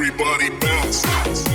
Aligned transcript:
everybody 0.00 0.48
bounce. 0.60 1.47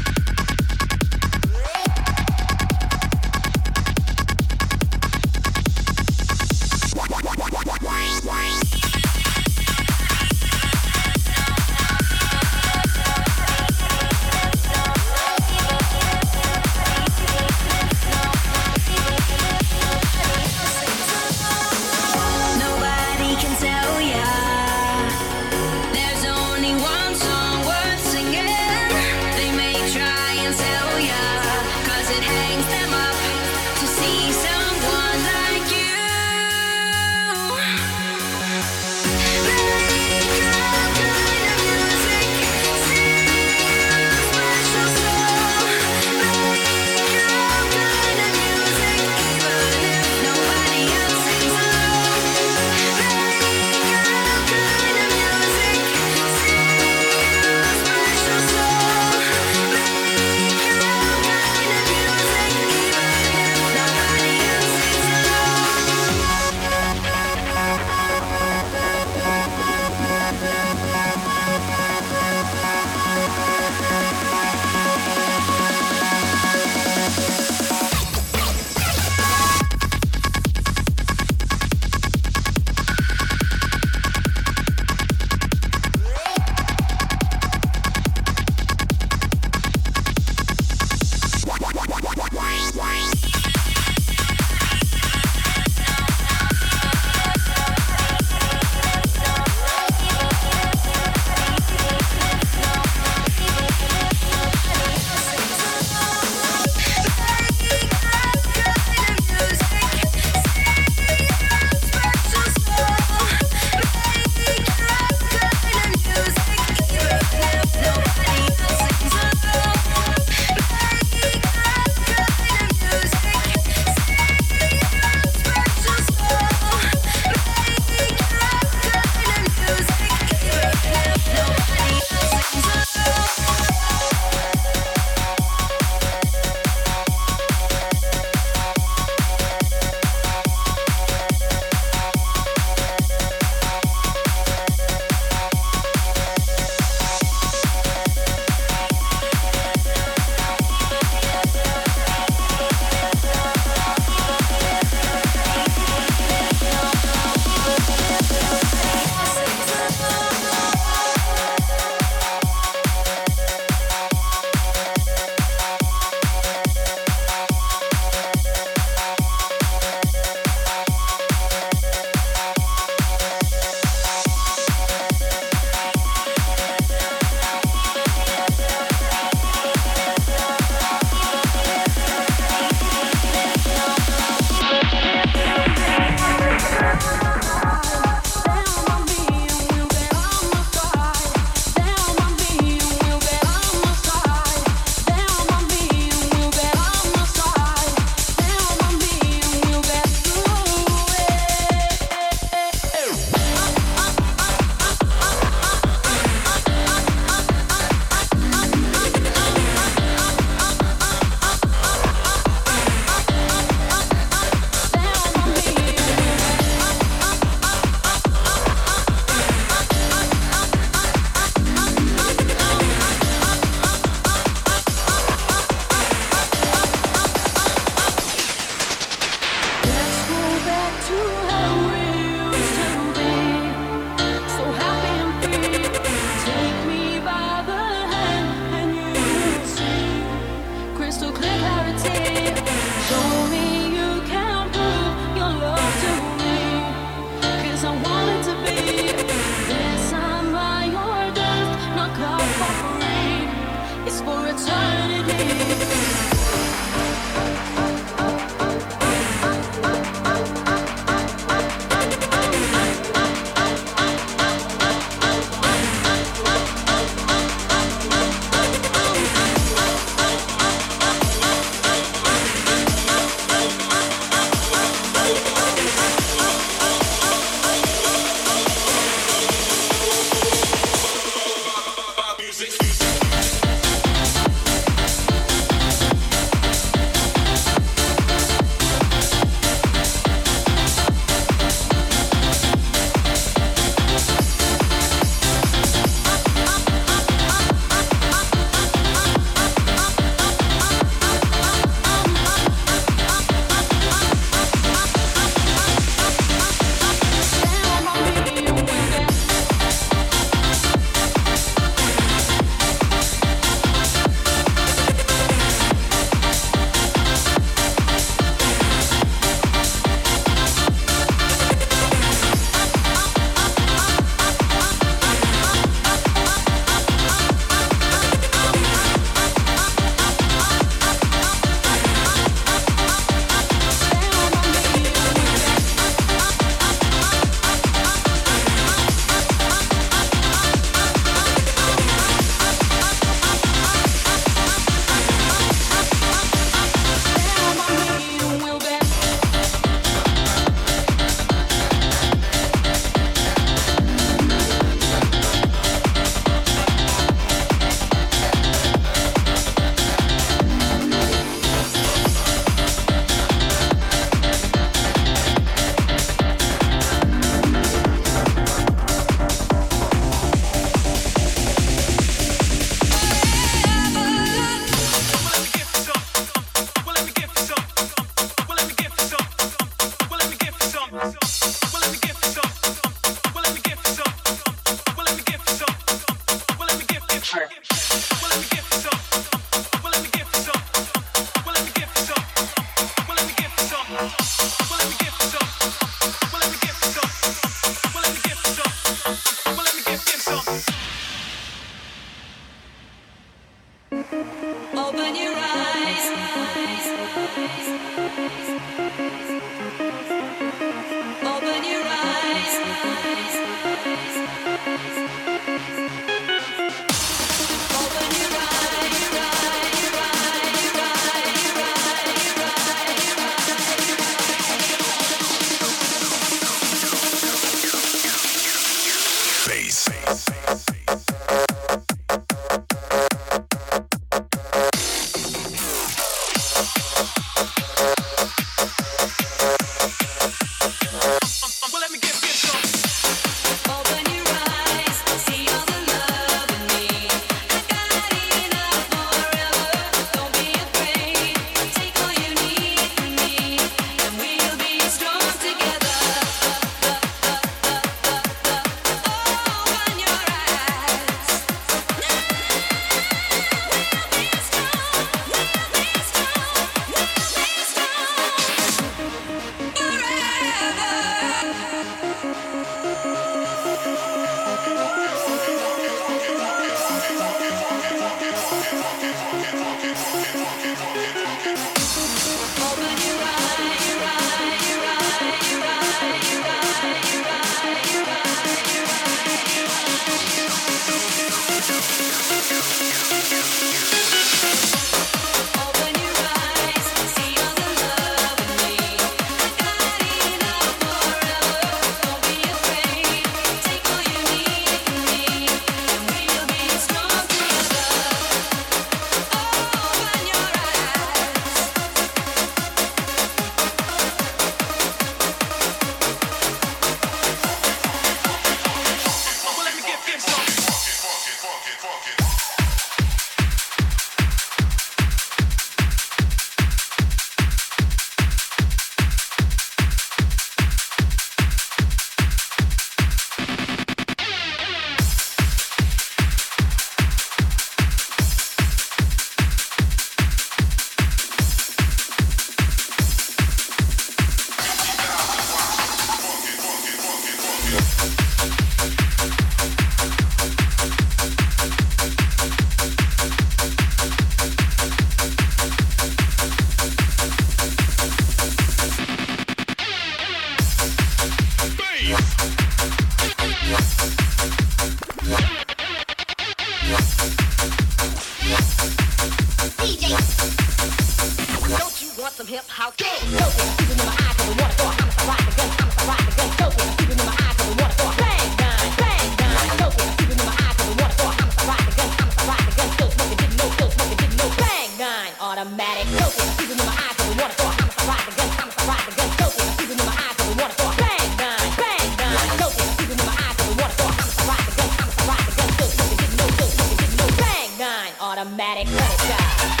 automatic 598.61 599.07
gunshot. 599.07 600.00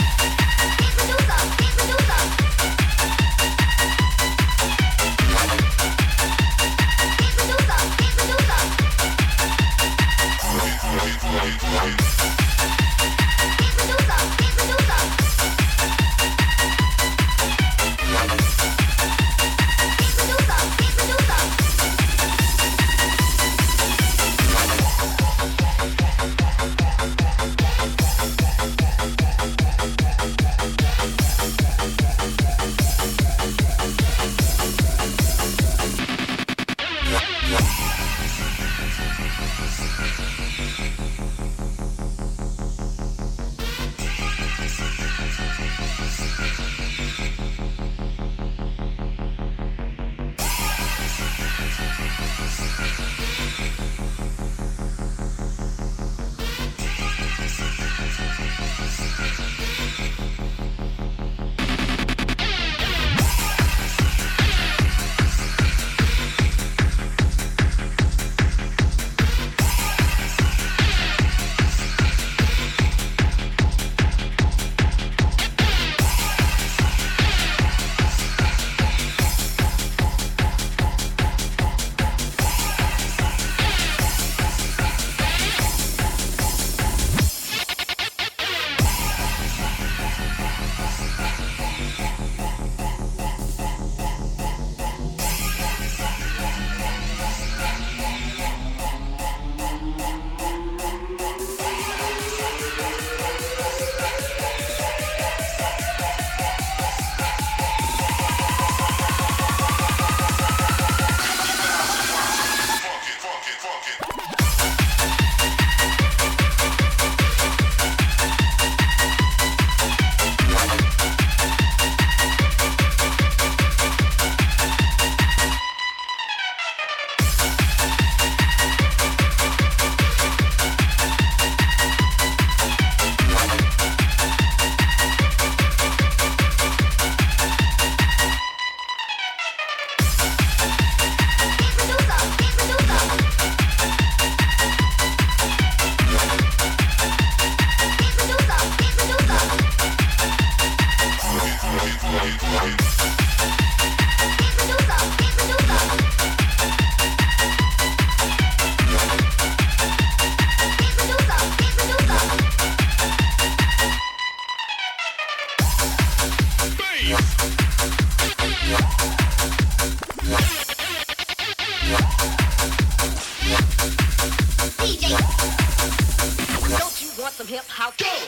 Hip 177.61 177.69
house. 177.69 177.95
Go. 177.97 178.20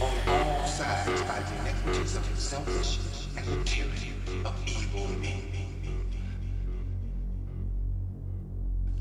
on 0.00 0.12
all 0.26 0.66
sides 0.66 1.22
by 1.22 1.38
the 1.38 1.64
of 2.16 2.28
and 3.36 3.46
the 3.46 3.64
of 4.44 4.54
evil. 4.66 5.06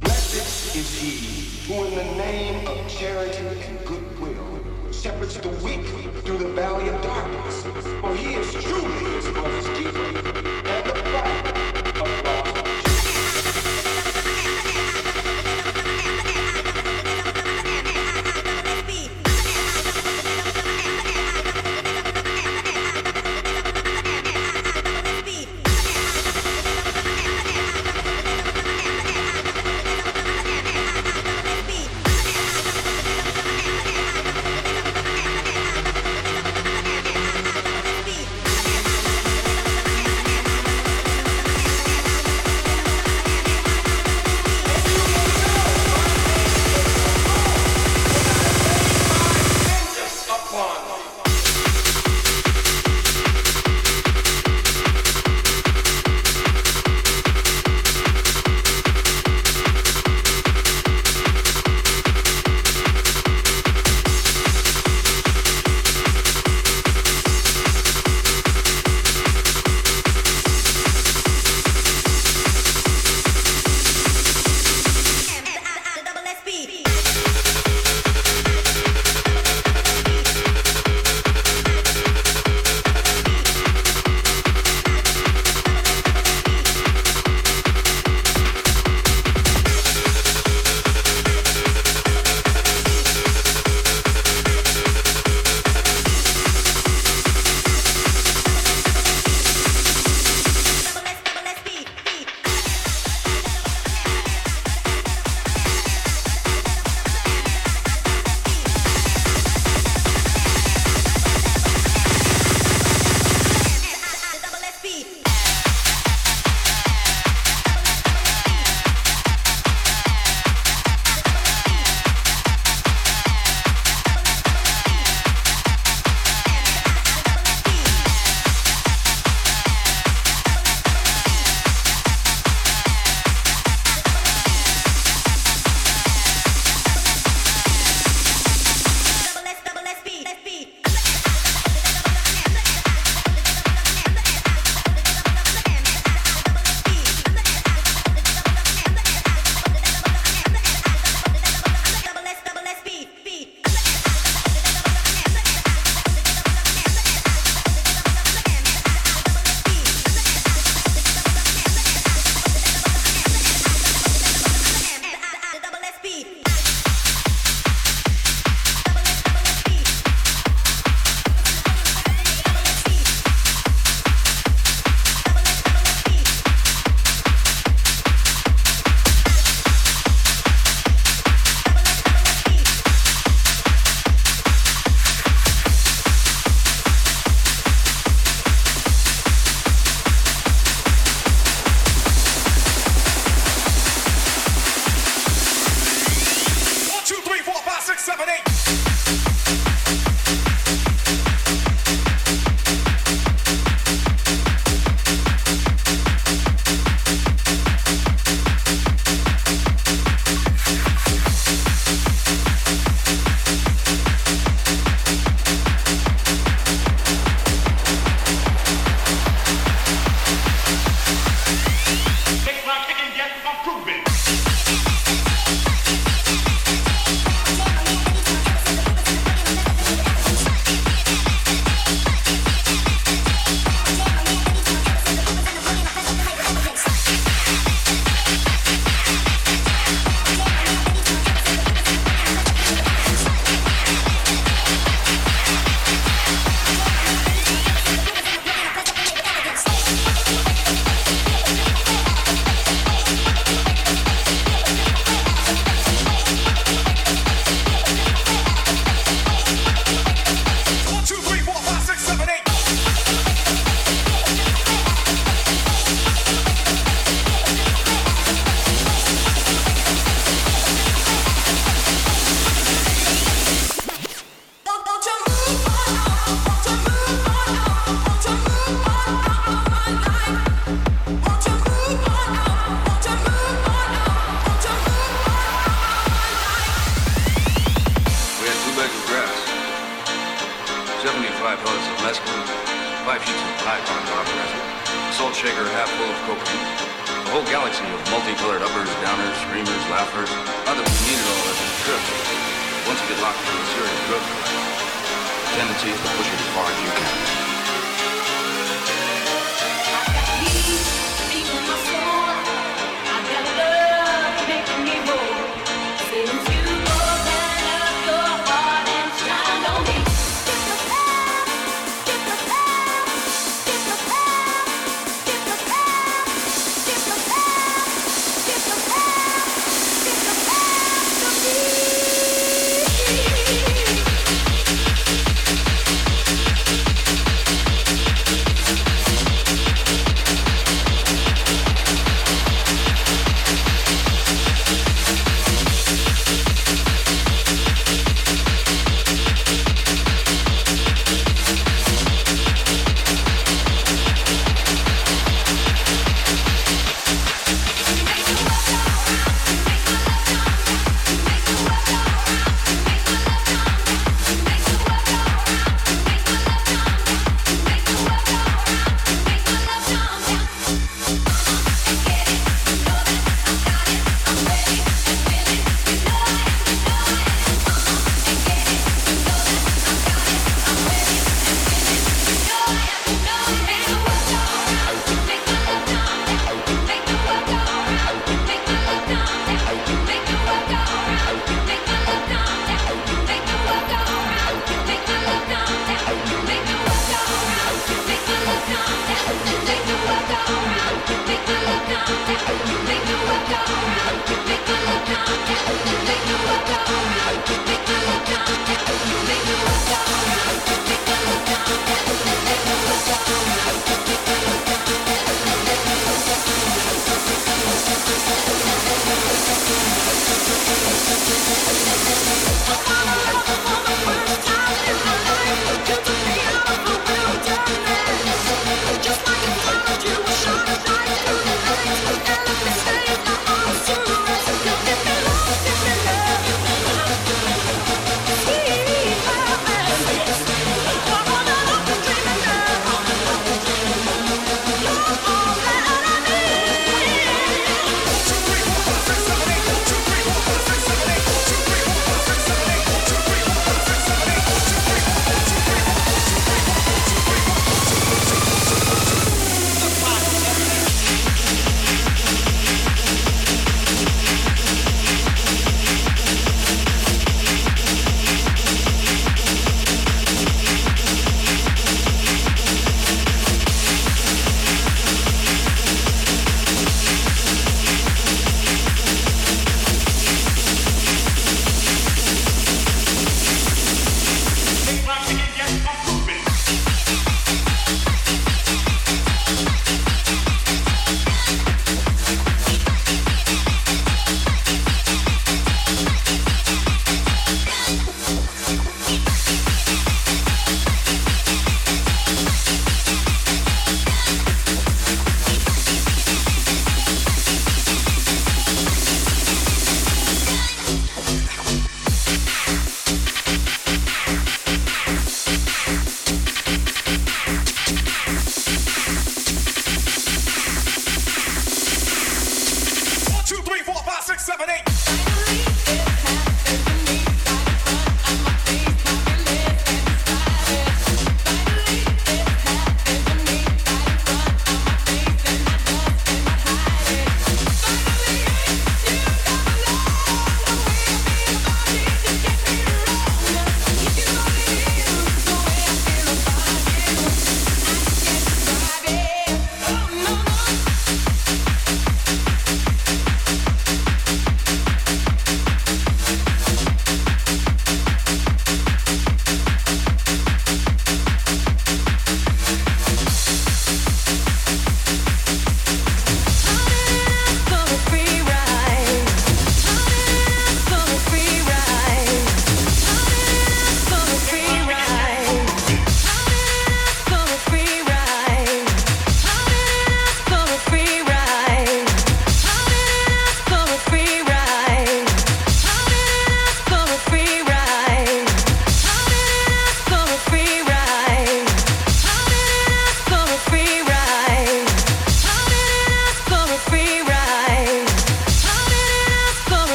Blessed 0.00 0.76
is 0.76 1.00
he 1.00 1.72
who 1.72 1.84
in 1.84 1.94
the 1.94 2.04
name 2.16 2.66
of 2.66 2.88
charity 2.88 3.46
and 3.66 3.78
goodwill 3.86 4.92
shepherds 4.92 5.38
the 5.38 5.48
weak 5.64 5.86
through 6.24 6.38
the 6.38 6.48
valley 6.48 6.88
of 6.88 7.00
darkness, 7.02 7.62
for 8.00 8.14
he 8.14 8.34
is 8.34 8.52
truly 8.52 9.14
his 9.14 9.28
brother's 9.30 9.68
keeper. 9.78 10.61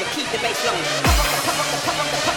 to 0.00 0.06
keep 0.14 0.26
the 0.32 0.38
bass 0.38 0.64
low. 0.64 2.29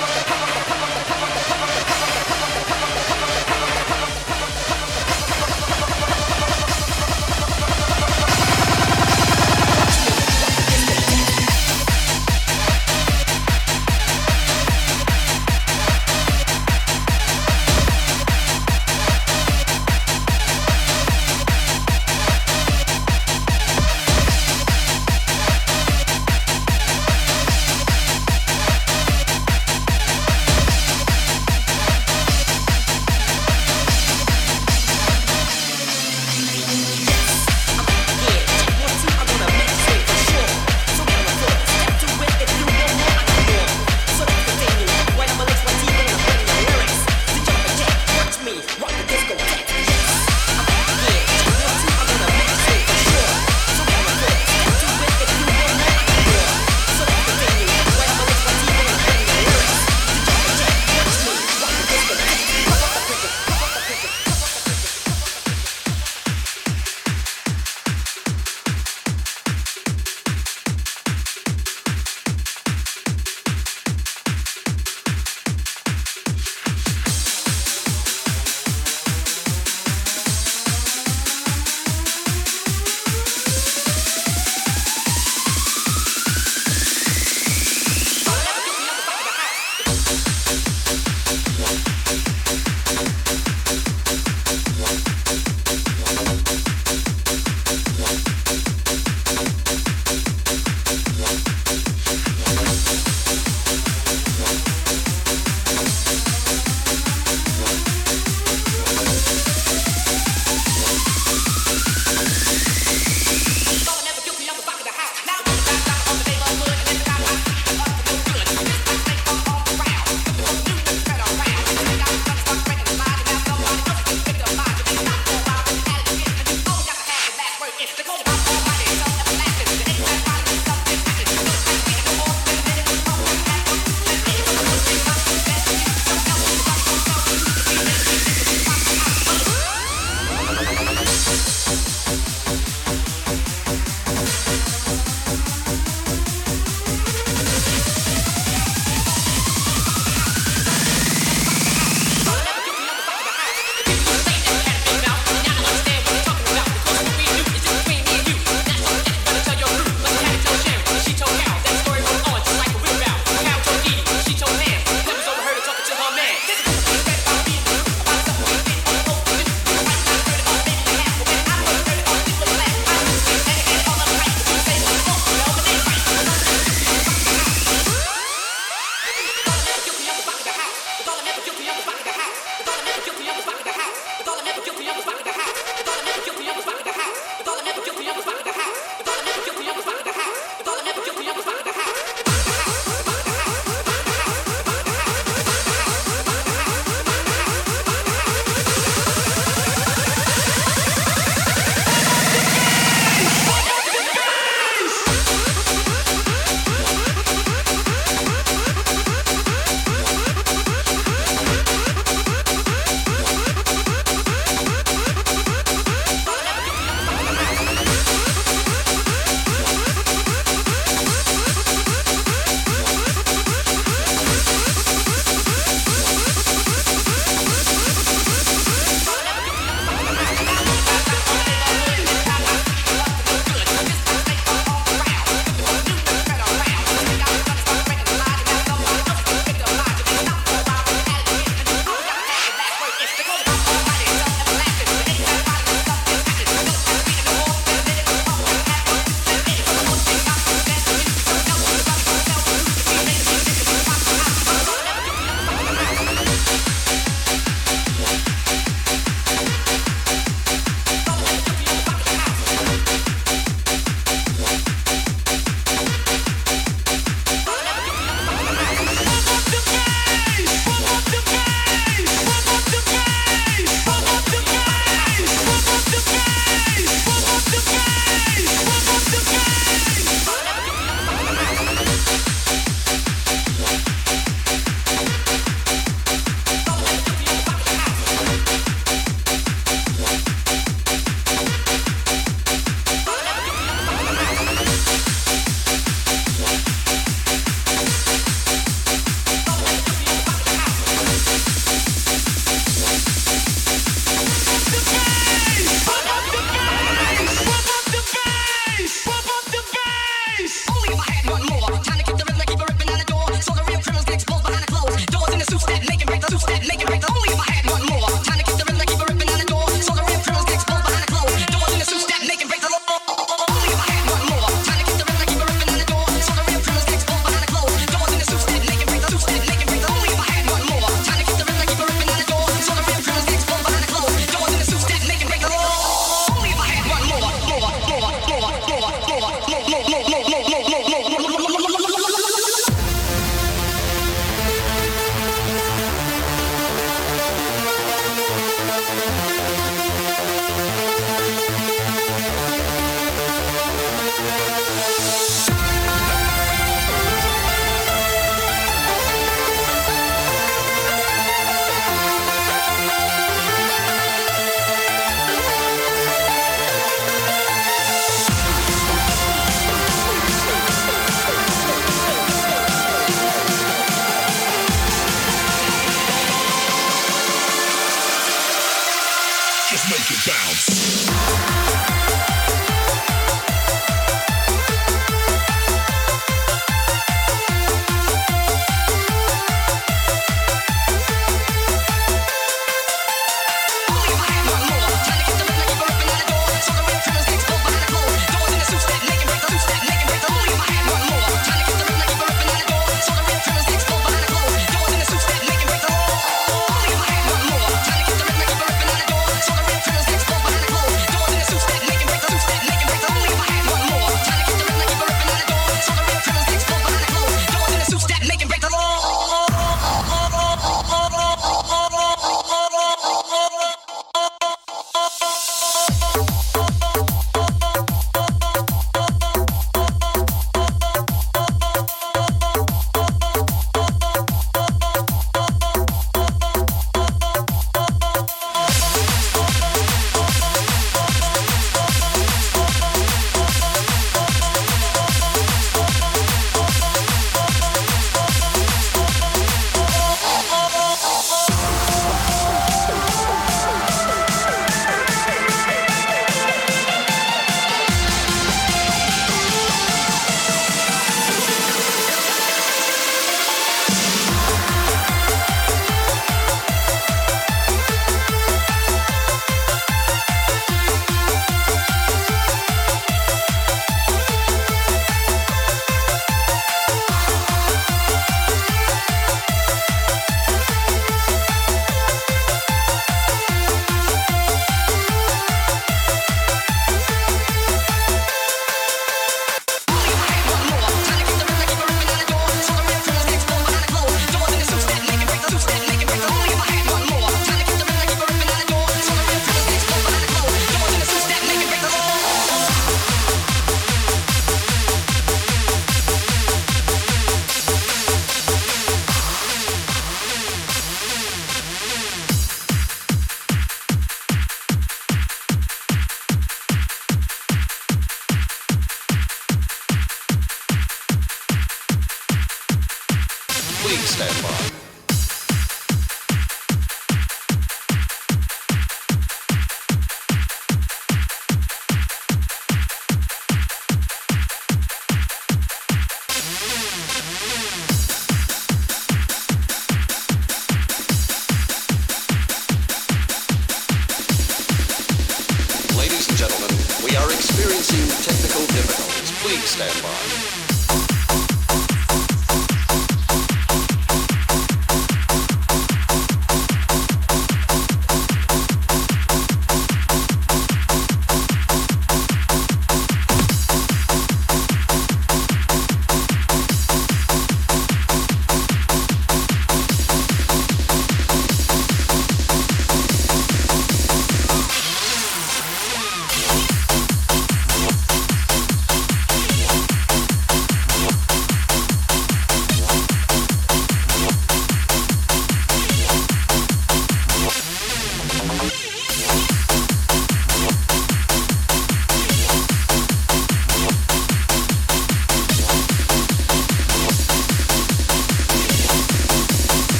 Stand 524.13 524.43
by. 524.43 524.72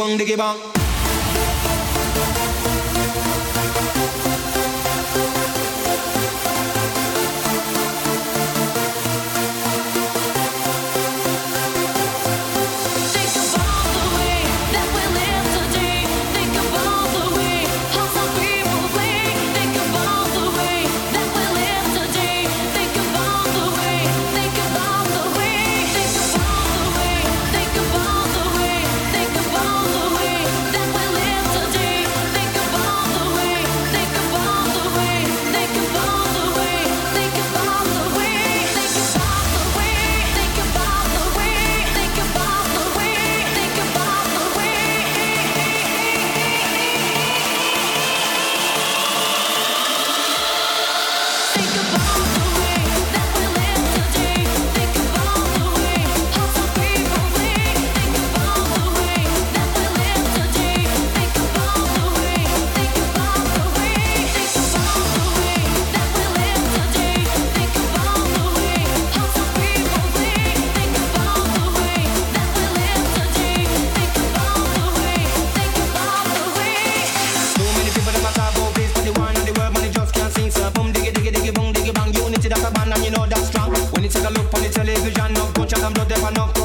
Diggy 0.00 0.16
diggy 0.16 0.36
diggy 0.36 0.69
I'm 85.82 85.94
not 85.94 86.08
deaf 86.08 86.30
enough 86.30 86.59